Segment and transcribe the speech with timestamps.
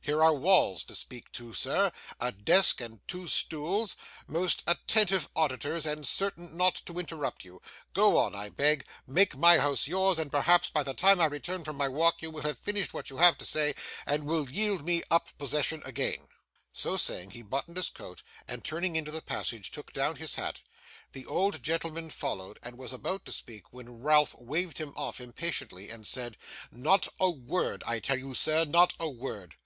[0.00, 3.94] 'Here are walls to speak to, sir, a desk, and two stools:
[4.26, 7.60] most attentive auditors, and certain not to interrupt you.
[7.92, 11.62] Go on, I beg; make my house yours, and perhaps by the time I return
[11.62, 13.74] from my walk, you will have finished what you have to say,
[14.06, 16.28] and will yield me up possession again.'
[16.72, 20.62] So saying, he buttoned his coat, and turning into the passage, took down his hat.
[21.12, 25.90] The old gentleman followed, and was about to speak, when Ralph waved him off impatiently,
[25.90, 26.38] and said:
[26.70, 27.84] 'Not a word.
[27.86, 29.56] I tell you, sir, not a word.